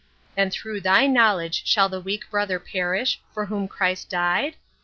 And 0.35 0.51
through 0.51 0.81
thy 0.81 1.05
knowledge 1.05 1.61
shall 1.63 1.87
the 1.87 2.01
weak 2.01 2.27
brother 2.31 2.57
perish, 2.59 3.21
for 3.35 3.45
whom 3.45 3.67
Christ 3.67 4.09
died 4.09 4.55